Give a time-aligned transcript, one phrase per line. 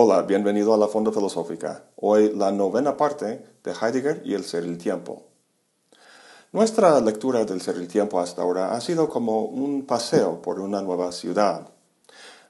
[0.00, 1.82] Hola, bienvenido a la Fonda Filosófica.
[1.96, 5.24] Hoy la novena parte de Heidegger y el ser el tiempo.
[6.52, 10.82] Nuestra lectura del ser el tiempo hasta ahora ha sido como un paseo por una
[10.82, 11.70] nueva ciudad.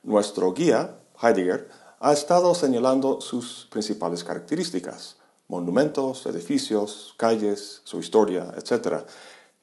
[0.03, 9.07] Nuestro guía, Heidegger, ha estado señalando sus principales características, monumentos, edificios, calles, su historia, etc.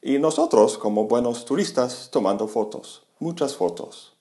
[0.01, 4.14] Y nosotros, como buenos turistas, tomando fotos, muchas fotos.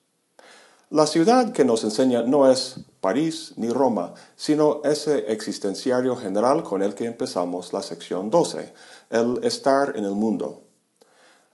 [0.91, 6.83] La ciudad que nos enseña no es París ni Roma, sino ese existenciario general con
[6.83, 8.71] el que empezamos la sección 12,
[9.09, 10.61] el estar en el mundo.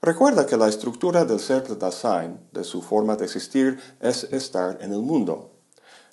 [0.02, 4.76] Recuerda que la estructura del ser de Dasein, de su forma de existir, es estar
[4.82, 5.52] en el mundo.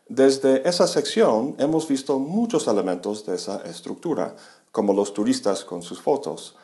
[0.08, 4.36] Desde esa sección hemos visto muchos elementos de esa estructura,
[4.72, 6.56] como los turistas con sus fotos.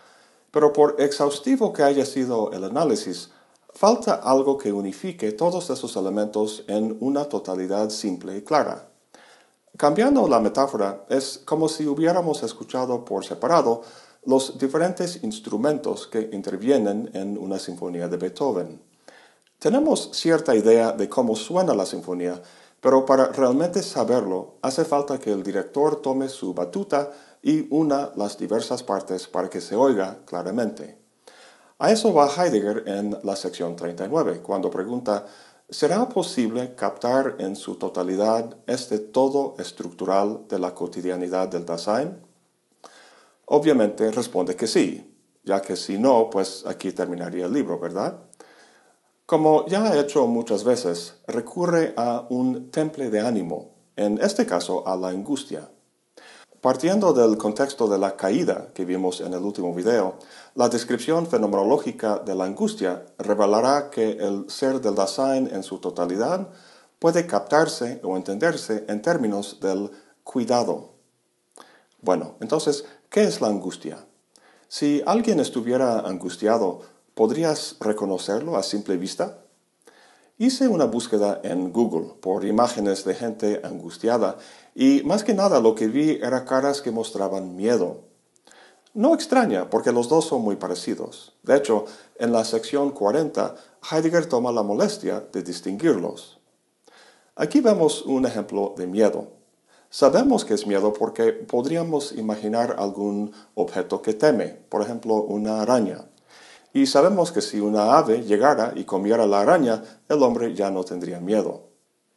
[0.51, 3.29] Pero por exhaustivo que haya sido el análisis,
[3.75, 8.87] falta algo que unifique todos esos elementos en una totalidad simple y clara.
[9.77, 13.81] Cambiando la metáfora, es como si hubiéramos escuchado por separado
[14.25, 18.81] los diferentes instrumentos que intervienen en una sinfonía de Beethoven.
[19.59, 22.41] Tenemos cierta idea de cómo suena la sinfonía,
[22.79, 27.11] pero para realmente saberlo hace falta que el director tome su batuta
[27.43, 31.04] y una las diversas partes para que se oiga claramente.
[31.77, 35.25] A eso va Heidegger en la sección 39, cuando pregunta,
[35.69, 42.15] ¿será posible captar en su totalidad este todo estructural de la cotidianidad del Dasein?
[43.47, 48.21] Obviamente responde que sí, ya que si no, pues aquí terminaría el libro, ¿verdad?
[49.25, 54.87] Como ya ha hecho muchas veces, recurre a un temple de ánimo, en este caso
[54.87, 55.69] a la angustia.
[56.65, 60.15] Partiendo del contexto de la caída que vimos en el último video,
[60.55, 66.49] la descripción fenomenológica de la angustia revelará que el ser del Dasein en su totalidad
[66.97, 69.91] puede captarse o entenderse en términos del
[70.23, 70.93] cuidado.
[72.01, 74.03] Bueno, entonces, ¿qué es la angustia?
[74.67, 76.81] Si alguien estuviera angustiado,
[77.13, 79.37] ¿podrías reconocerlo a simple vista?
[80.39, 84.37] Hice una búsqueda en Google por imágenes de gente angustiada
[84.75, 88.01] y más que nada lo que vi era caras que mostraban miedo.
[88.93, 91.33] No extraña, porque los dos son muy parecidos.
[91.43, 91.85] De hecho,
[92.17, 93.55] en la sección 40,
[93.89, 96.39] Heidegger toma la molestia de distinguirlos.
[97.37, 99.27] Aquí vemos un ejemplo de miedo.
[99.89, 106.05] Sabemos que es miedo porque podríamos imaginar algún objeto que teme, por ejemplo, una araña.
[106.73, 110.83] Y sabemos que si una ave llegara y comiera la araña, el hombre ya no
[110.83, 111.69] tendría miedo.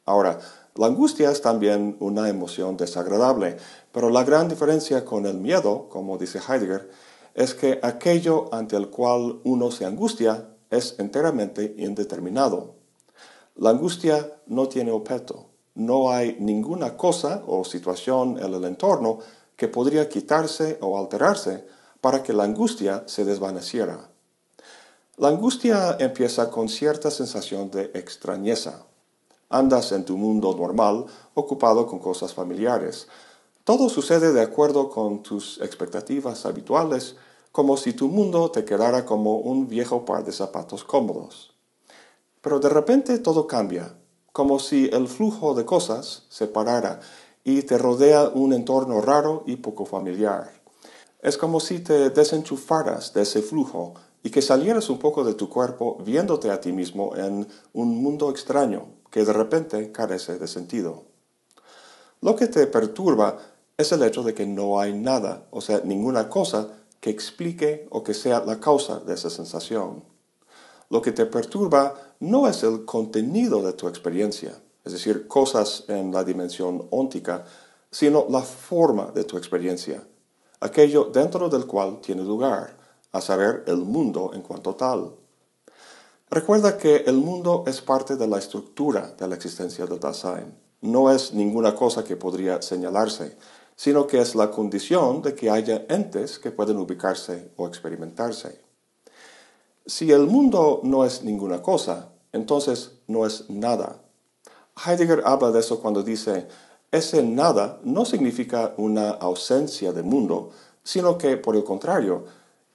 [0.05, 0.39] Ahora,
[0.79, 3.57] la angustia es también una emoción desagradable,
[3.91, 6.89] pero la gran diferencia con el miedo, como dice Heidegger,
[7.35, 12.77] es que aquello ante el cual uno se angustia es enteramente indeterminado.
[13.57, 15.47] La angustia no tiene objeto.
[15.75, 19.19] No hay ninguna cosa o situación en el entorno
[19.57, 21.67] que podría quitarse o alterarse
[22.01, 24.11] para que la angustia se desvaneciera.
[25.17, 28.88] La angustia empieza con cierta sensación de extrañeza.
[29.51, 33.09] Andas en tu mundo normal, ocupado con cosas familiares.
[33.65, 37.17] Todo sucede de acuerdo con tus expectativas habituales,
[37.51, 41.55] como si tu mundo te quedara como un viejo par de zapatos cómodos.
[42.43, 43.95] Pero de repente todo cambia,
[44.33, 47.01] como si el flujo de cosas se parara
[47.43, 50.53] y te rodea un entorno raro y poco familiar.
[51.23, 55.49] Es como si te desenchufaras de ese flujo y que salieras un poco de tu
[55.49, 61.03] cuerpo viéndote a ti mismo en un mundo extraño que de repente carece de sentido.
[62.21, 63.37] Lo que te perturba
[63.77, 66.69] es el hecho de que no hay nada, o sea, ninguna cosa
[67.01, 70.05] que explique o que sea la causa de esa sensación.
[70.89, 74.53] Lo que te perturba no es el contenido de tu experiencia,
[74.85, 77.45] es decir, cosas en la dimensión óntica,
[77.91, 80.01] sino la forma de tu experiencia,
[80.61, 82.77] aquello dentro del cual tiene lugar
[83.11, 85.11] a saber, el mundo en cuanto tal.
[86.31, 90.55] Recuerda que el mundo es parte de la estructura de la existencia del Dasein.
[90.83, 93.37] No es ninguna cosa que podría señalarse,
[93.75, 98.61] sino que es la condición de que haya entes que pueden ubicarse o experimentarse.
[99.87, 104.03] Si el mundo no es ninguna cosa, entonces no es nada.
[104.85, 106.47] Heidegger habla de eso cuando dice,
[106.93, 110.51] ese nada no significa una ausencia de mundo,
[110.85, 112.27] sino que, por el contrario,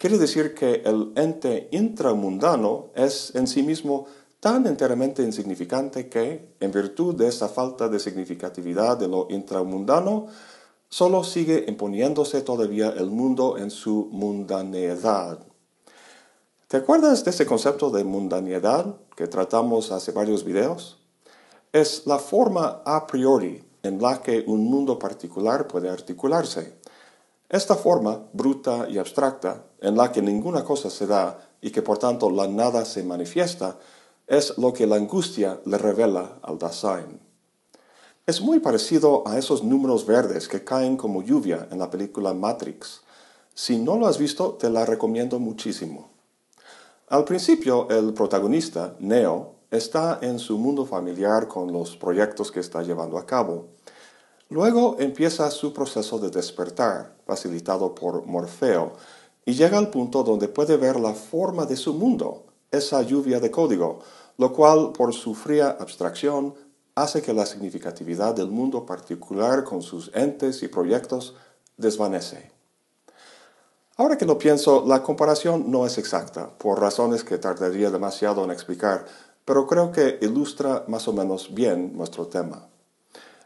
[0.04, 4.06] Quiere decir que el ente intramundano es en sí mismo
[4.42, 10.28] tan enteramente insignificante que, en virtud de esa falta de significatividad de lo intramundano,
[10.90, 15.40] solo sigue imponiéndose todavía el mundo en su mundaneidad.
[16.68, 21.00] ¿Te acuerdas de ese concepto de mundaneidad que tratamos hace varios videos?
[21.72, 26.78] Es la forma a priori en la que un mundo particular puede articularse.
[27.48, 31.98] Esta forma, bruta y abstracta, en la que ninguna cosa se da y que por
[31.98, 33.78] tanto la nada se manifiesta,
[34.26, 37.20] es lo que la angustia le revela al Dasein.
[38.26, 43.02] Es muy parecido a esos números verdes que caen como lluvia en la película Matrix.
[43.54, 46.10] Si no lo has visto, te la recomiendo muchísimo.
[47.10, 52.82] Al principio, el protagonista, Neo, está en su mundo familiar con los proyectos que está
[52.82, 53.68] llevando a cabo.
[54.50, 58.94] Luego empieza su proceso de despertar, facilitado por Morfeo,
[59.46, 63.52] y llega al punto donde puede ver la forma de su mundo, esa lluvia de
[63.52, 64.00] código,
[64.38, 66.56] lo cual, por su fría abstracción,
[66.96, 71.36] hace que la significatividad del mundo particular con sus entes y proyectos
[71.78, 72.52] desvanece.
[73.96, 78.52] Ahora que lo pienso, la comparación no es exacta, por razones que tardaría demasiado en
[78.52, 79.06] explicar,
[79.46, 82.68] pero creo que ilustra más o menos bien nuestro tema.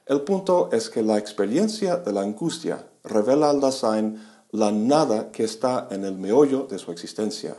[0.05, 4.21] El punto es que la experiencia de la angustia revela al Dasein
[4.51, 7.55] la nada que está en el meollo de su existencia,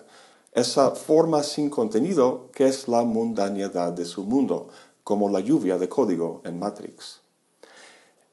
[0.52, 4.68] esa forma sin contenido que es la mundanidad de su mundo,
[5.04, 7.20] como la lluvia de código en Matrix.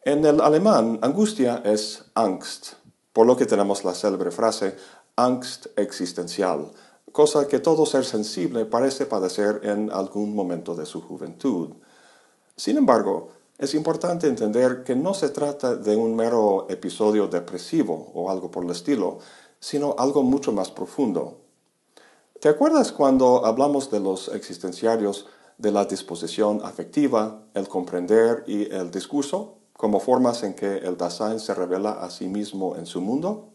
[0.04, 2.74] En el alemán, angustia es Angst,
[3.12, 4.76] por lo que tenemos la célebre frase
[5.16, 6.72] Angst existencial,
[7.12, 11.70] cosa que todo ser sensible parece padecer en algún momento de su juventud.
[12.58, 18.30] Sin embargo, es importante entender que no se trata de un mero episodio depresivo o
[18.30, 19.20] algo por el estilo,
[19.60, 21.40] sino algo mucho más profundo.
[22.42, 28.92] ¿Te acuerdas cuando hablamos de los existenciarios de la disposición afectiva, el comprender y el
[28.92, 33.50] discurso como formas en que el Dasein se revela a sí mismo en su mundo?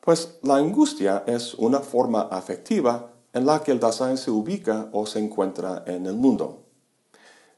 [0.00, 5.06] Pues la angustia es una forma afectiva en la que el Dasein se ubica o
[5.06, 6.62] se encuentra en el mundo.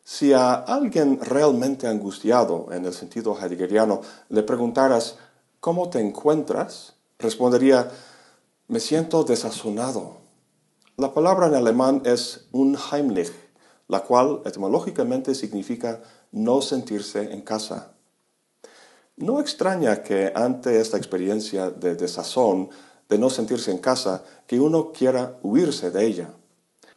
[0.04, 5.16] Si a alguien realmente angustiado, en el sentido heideggeriano, le preguntaras
[5.60, 6.94] ¿cómo te encuentras?
[7.18, 7.90] respondería
[8.68, 10.24] me siento desazonado,
[10.96, 13.32] la palabra en alemán es unheimlich,
[13.88, 17.94] la cual etimológicamente significa no sentirse en casa.
[19.16, 22.70] No extraña que ante esta experiencia de desazón,
[23.08, 26.30] de no sentirse en casa, que uno quiera huirse de ella.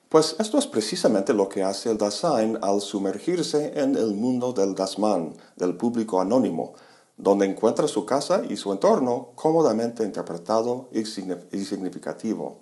[0.10, 4.74] Pues esto es precisamente lo que hace el Dasein al sumergirse en el mundo del
[4.74, 6.76] Dasman, del público anónimo,
[7.18, 12.60] donde encuentra su casa y su entorno cómodamente interpretado y significativo.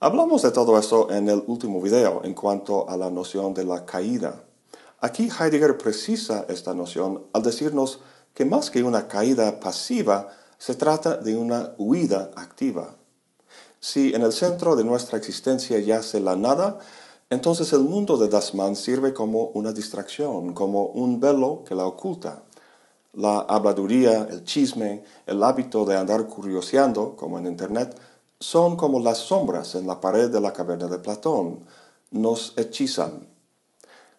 [0.00, 3.86] Hablamos de todo eso en el último video en cuanto a la noción de la
[3.86, 4.44] caída.
[5.00, 8.00] Aquí Heidegger precisa esta noción al decirnos
[8.34, 10.28] que más que una caída pasiva,
[10.58, 12.97] se trata de una huida activa.
[13.80, 16.78] Si en el centro de nuestra existencia yace la nada,
[17.30, 22.42] entonces el mundo de Dasman sirve como una distracción, como un velo que la oculta.
[23.12, 27.96] La habladuría, el chisme, el hábito de andar curioseando, como en Internet,
[28.40, 31.60] son como las sombras en la pared de la caverna de Platón,
[32.10, 33.26] nos hechizan.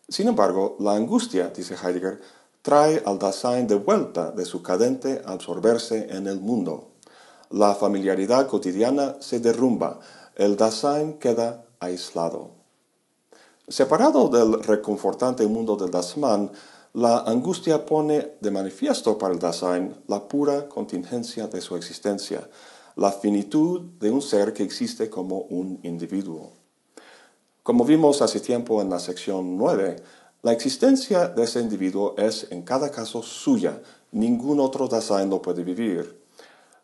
[0.07, 2.19] Sin embargo, la angustia, dice Heidegger,
[2.61, 6.88] trae al Dasein de vuelta de su cadente absorberse en el mundo.
[7.51, 9.99] La familiaridad cotidiana se derrumba,
[10.35, 12.51] el Dasein queda aislado.
[13.67, 16.51] Separado del reconfortante mundo del Dasman,
[16.93, 22.47] la angustia pone de manifiesto para el Dasein la pura contingencia de su existencia,
[22.95, 26.51] la finitud de un ser que existe como un individuo.
[27.63, 29.95] Como vimos hace tiempo en la sección 9,
[30.43, 35.63] la existencia de ese individuo es en cada caso suya, ningún otro Dasein lo puede
[35.63, 36.28] vivir.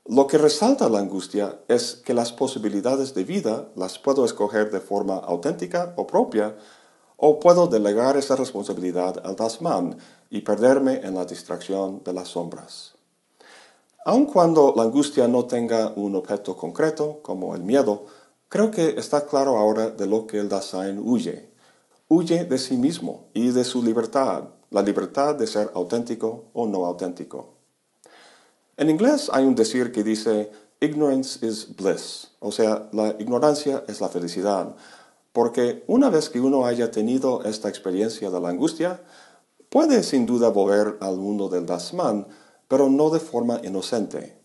[0.07, 4.79] Lo que resalta la angustia es que las posibilidades de vida las puedo escoger de
[4.79, 6.55] forma auténtica o propia,
[7.17, 9.97] o puedo delegar esa responsabilidad al Dasman
[10.29, 12.93] y perderme en la distracción de las sombras.
[14.05, 18.05] Aun cuando la angustia no tenga un objeto concreto, como el miedo,
[18.47, 21.49] creo que está claro ahora de lo que el Dasein huye.
[22.09, 26.85] Huye de sí mismo y de su libertad, la libertad de ser auténtico o no
[26.85, 27.54] auténtico.
[28.77, 30.51] En inglés hay un decir que dice
[30.81, 34.75] ignorance is bliss, o sea, la ignorancia es la felicidad,
[35.31, 39.01] porque una vez que uno haya tenido esta experiencia de la angustia,
[39.69, 42.27] puede sin duda volver al mundo del Dasman,
[42.67, 44.41] pero no de forma inocente.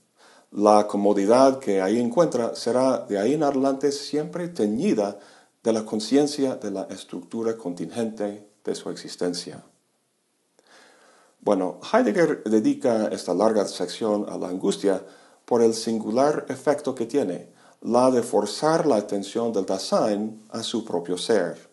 [0.53, 5.19] La comodidad que ahí encuentra será de ahí en adelante siempre teñida
[5.63, 9.65] de la conciencia de la estructura contingente de su existencia.
[11.43, 15.03] Bueno, Heidegger dedica esta larga sección a la angustia
[15.47, 17.49] por el singular efecto que tiene,
[17.81, 21.71] la de forzar la atención del Dasein a su propio ser.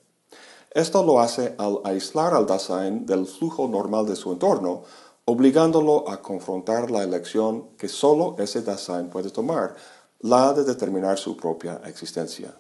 [0.71, 4.83] Esto lo hace al aislar al Dasein del flujo normal de su entorno,
[5.25, 9.75] obligándolo a confrontar la elección que solo ese Dasein puede tomar,
[10.21, 12.55] la de determinar su propia existencia.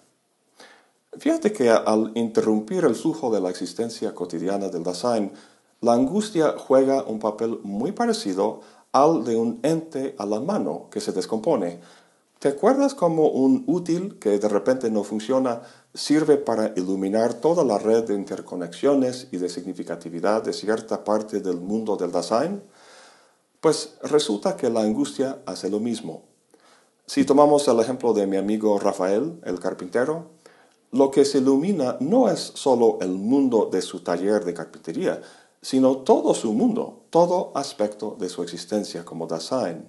[1.17, 5.31] Fíjate que al interrumpir el flujo de la existencia cotidiana del Dasein,
[5.81, 11.01] la angustia juega un papel muy parecido al de un ente a la mano que
[11.01, 11.79] se descompone.
[12.39, 15.61] ¿Te acuerdas cómo un útil que de repente no funciona
[15.93, 21.57] sirve para iluminar toda la red de interconexiones y de significatividad de cierta parte del
[21.57, 22.61] mundo del Dasein?
[23.59, 26.23] Pues resulta que la angustia hace lo mismo.
[27.07, 30.25] Si tomamos el ejemplo de mi amigo Rafael, el carpintero,
[30.91, 35.21] lo que se ilumina no es solo el mundo de su taller de carpintería,
[35.61, 39.87] sino todo su mundo, todo aspecto de su existencia como Dasein.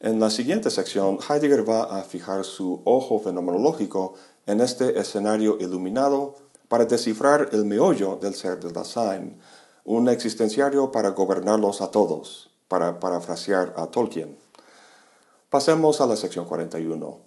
[0.00, 4.14] En la siguiente sección, Heidegger va a fijar su ojo fenomenológico
[4.46, 6.36] en este escenario iluminado
[6.68, 9.40] para descifrar el meollo del ser del Dasein,
[9.84, 14.38] un existenciario para gobernarlos a todos, para parafrasear a Tolkien.
[15.50, 17.18] Pasemos a la sección 41.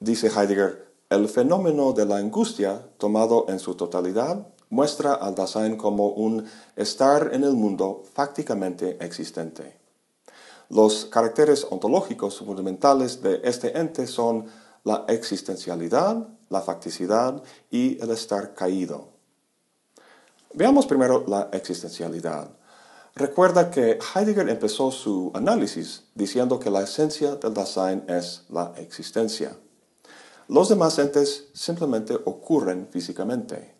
[0.00, 6.08] Dice Heidegger, el fenómeno de la angustia, tomado en su totalidad, muestra al Dasein como
[6.08, 9.76] un estar en el mundo fácticamente existente.
[10.68, 14.46] Los caracteres ontológicos fundamentales de este ente son
[14.82, 17.40] la existencialidad, la facticidad
[17.70, 19.10] y el estar caído.
[20.52, 22.50] Veamos primero la existencialidad.
[23.14, 29.56] Recuerda que Heidegger empezó su análisis diciendo que la esencia del Dasein es la existencia.
[30.48, 33.73] Los demás entes simplemente ocurren físicamente.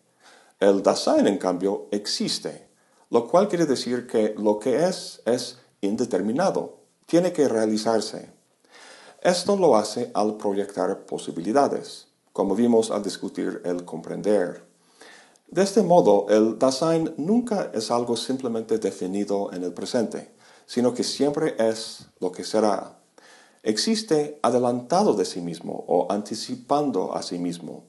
[0.59, 2.69] El Dasein, en cambio, existe,
[3.09, 8.29] lo cual quiere decir que lo que es es indeterminado, tiene que realizarse.
[9.21, 14.65] Esto lo hace al proyectar posibilidades, como vimos al discutir el comprender.
[15.47, 20.33] De este modo, el Dasein nunca es algo simplemente definido en el presente,
[20.65, 22.99] sino que siempre es lo que será.
[23.61, 27.83] Existe adelantado de sí mismo o anticipando a sí mismo.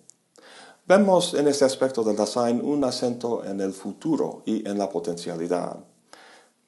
[0.88, 5.80] Vemos en este aspecto del Dasein un acento en el futuro y en la potencialidad.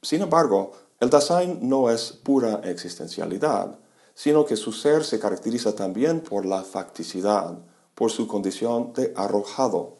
[0.03, 3.79] Sin embargo, el Dasein no es pura existencialidad,
[4.15, 7.61] sino que su ser se caracteriza también por la facticidad,
[7.95, 9.99] por su condición de arrojado,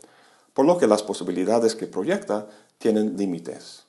[0.53, 2.49] por lo que las posibilidades que proyecta
[2.79, 3.85] tienen límites.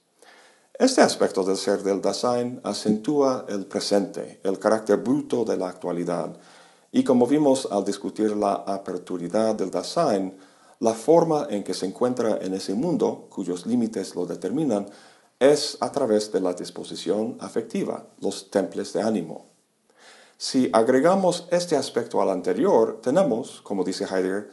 [0.77, 6.37] Este aspecto del ser del Dasein acentúa el presente, el carácter bruto de la actualidad,
[6.91, 10.37] y como vimos al discutir la aperturidad del Dasein,
[10.79, 14.87] la forma en que se encuentra en ese mundo, cuyos límites lo determinan,
[15.39, 19.45] es a través de la disposición afectiva, los temples de ánimo.
[20.37, 24.49] Si agregamos este aspecto al anterior, tenemos, como dice Heidegger,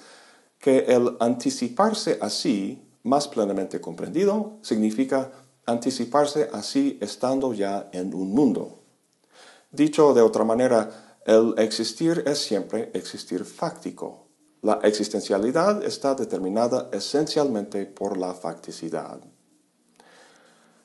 [0.58, 5.30] que el anticiparse así, más plenamente comprendido, significa
[5.64, 8.80] anticiparse así estando ya en un mundo.
[9.70, 14.28] Dicho de otra manera, el existir es siempre existir fáctico.
[14.62, 19.18] La existencialidad está determinada esencialmente por la facticidad.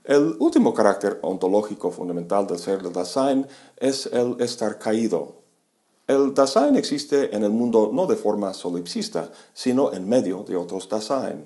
[0.04, 3.46] El último carácter ontológico fundamental del ser del Dasein
[3.78, 5.44] es el estar caído.
[6.08, 10.90] El Dasein existe en el mundo no de forma solipsista, sino en medio de otros
[10.90, 11.46] Dasein.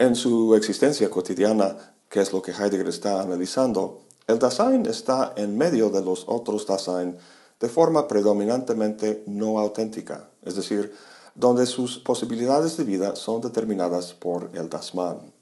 [0.00, 5.56] En su existencia cotidiana, que es lo que Heidegger está analizando, el Dasein está en
[5.56, 7.16] medio de los otros Dasein
[7.60, 10.92] de forma predominantemente no auténtica, es decir,
[11.34, 15.32] donde sus posibilidades de vida son determinadas por el Dasman.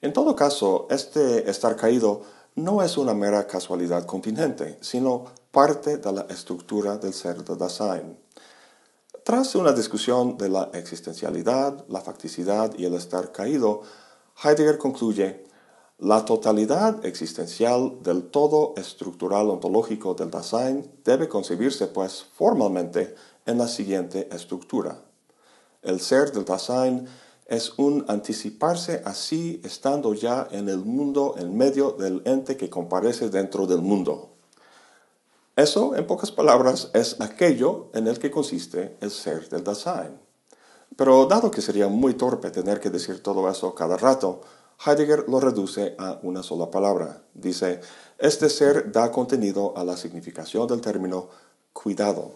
[0.00, 2.22] En todo caso, este estar caído
[2.54, 8.18] no es una mera casualidad contingente, sino parte de la estructura del ser de Dasein.
[9.24, 13.82] Tras una discusión de la existencialidad, la facticidad y el estar caído,
[14.42, 15.44] Heidegger concluye
[15.98, 23.66] la totalidad existencial del todo estructural ontológico del Dasein debe concebirse, pues, formalmente en la
[23.66, 25.02] siguiente estructura.
[25.82, 27.08] El ser del Dasein
[27.46, 33.28] es un anticiparse así estando ya en el mundo en medio del ente que comparece
[33.28, 34.30] dentro del mundo.
[35.56, 40.20] Eso, en pocas palabras, es aquello en el que consiste el ser del Dasein.
[40.96, 44.42] Pero dado que sería muy torpe tener que decir todo eso cada rato,
[44.84, 47.22] Heidegger lo reduce a una sola palabra.
[47.34, 47.80] Dice,
[48.18, 51.28] este ser da contenido a la significación del término
[51.72, 52.32] cuidado.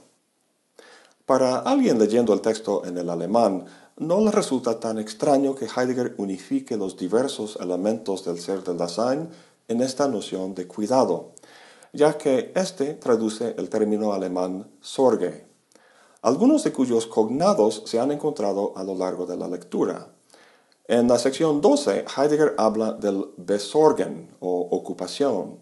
[1.25, 6.14] Para alguien leyendo el texto en el alemán, no le resulta tan extraño que Heidegger
[6.18, 9.28] unifique los diversos elementos del ser del Dasein
[9.68, 11.30] en esta noción de cuidado,
[11.92, 15.46] ya que éste traduce el término alemán Sorge,
[16.22, 20.08] algunos de cuyos cognados se han encontrado a lo largo de la lectura.
[20.92, 25.58] En la sección 12, Heidegger habla del Besorgen o ocupación.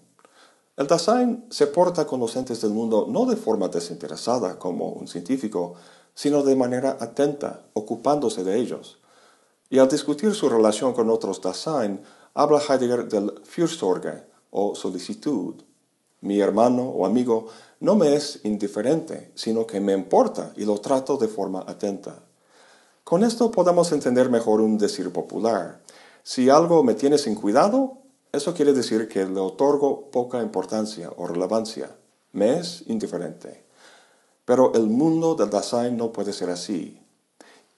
[0.77, 5.07] El Dasein se porta con los entes del mundo no de forma desinteresada como un
[5.07, 5.75] científico,
[6.17, 8.99] sino de manera atenta, ocupándose de ellos.
[9.69, 12.01] Y al discutir su relación con otros Dasein,
[12.35, 15.55] habla Heidegger del Fürsorge o solicitud.
[16.23, 17.47] Mi hermano o amigo
[17.79, 22.25] no me es indiferente, sino que me importa y lo trato de forma atenta.
[23.05, 25.81] Con esto podemos entender mejor un decir popular.
[26.23, 27.99] Si algo me tiene sin cuidado,
[28.33, 31.91] eso quiere decir que le otorgo poca importancia o relevancia.
[32.33, 33.65] Me es indiferente.
[34.45, 37.01] Pero el mundo del Dasein no puede ser así.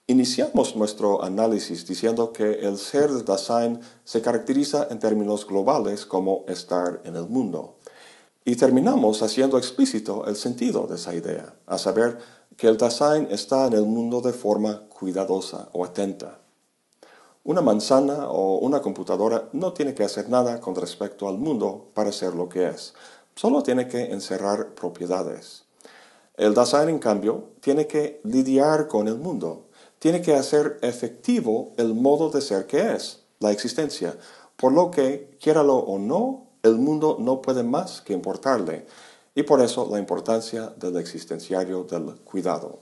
[0.05, 6.43] Iniciamos nuestro análisis diciendo que el ser del Dasein se caracteriza en términos globales como
[6.47, 7.77] estar en el mundo.
[8.45, 12.19] Y terminamos haciendo explícito el sentido de esa idea, a saber
[12.57, 16.39] que el Dasein está en el mundo de forma cuidadosa o atenta.
[17.43, 22.11] Una manzana o una computadora no tiene que hacer nada con respecto al mundo para
[22.11, 22.93] ser lo que es,
[23.35, 25.63] solo tiene que encerrar propiedades.
[26.35, 29.65] El Dasein, en cambio, tiene que lidiar con el mundo,
[29.99, 34.17] tiene que hacer efectivo el modo de ser que es, la existencia,
[34.55, 38.85] por lo que, quiéralo o no, el mundo no puede más que importarle,
[39.35, 42.81] y por eso la importancia del existenciario del cuidado.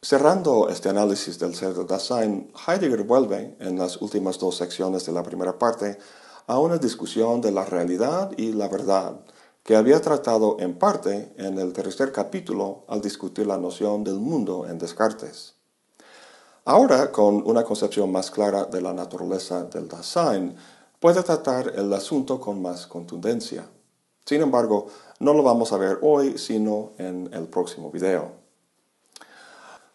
[0.00, 5.12] Cerrando este análisis del ser del Dasein, Heidegger vuelve, en las últimas dos secciones de
[5.12, 5.98] la primera parte,
[6.46, 9.20] a una discusión de la realidad y la verdad,
[9.62, 14.66] que había tratado en parte en el tercer capítulo al discutir la noción del mundo
[14.66, 15.54] en Descartes.
[16.64, 20.54] Ahora, con una concepción más clara de la naturaleza del Dasein,
[21.00, 23.66] puede tratar el asunto con más contundencia.
[24.24, 24.86] Sin embargo,
[25.18, 28.32] no lo vamos a ver hoy, sino en el próximo video.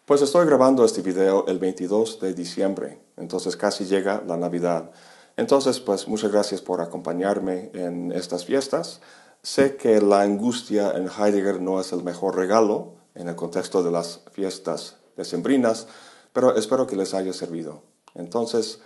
[0.04, 4.90] Pues estoy grabando este video el 22 de diciembre, entonces casi llega la Navidad.
[5.36, 9.00] Entonces, pues muchas gracias por acompañarme en estas fiestas.
[9.42, 13.90] Sé que la angustia en Heidegger no es el mejor regalo en el contexto de
[13.90, 15.86] las fiestas decembrinas,
[16.32, 17.82] pero espero que les haya servido.
[18.14, 18.80] Entonces,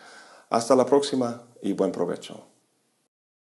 [0.50, 2.46] hasta la próxima y buen provecho.